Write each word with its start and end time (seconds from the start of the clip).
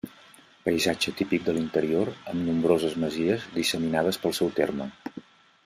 Paisatge 0.67 1.11
típic 1.19 1.43
de 1.49 1.53
l'interior 1.57 2.11
amb 2.33 2.45
nombroses 2.47 2.97
masies 3.05 3.47
disseminades 3.61 4.21
pel 4.25 4.35
seu 4.41 4.51
terme. 4.61 4.93